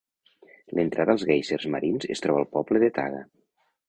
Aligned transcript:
L'entrada 0.77 1.13
als 1.17 1.25
guèisers 1.31 1.67
marins 1.75 2.07
es 2.15 2.23
troba 2.27 2.39
al 2.45 2.47
poble 2.57 2.81
de 2.85 2.91
Taga. 2.97 3.21